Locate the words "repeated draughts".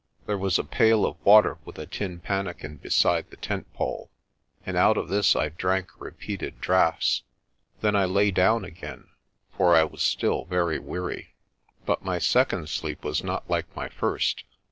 6.01-7.21